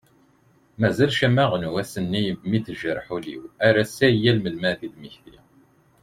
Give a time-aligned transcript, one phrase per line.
[0.79, 4.55] Mazal ccama n wass-nni mi tejreḥ ul-iw ar ass-a yal mi ad
[4.91, 5.43] d-mmektiɣ.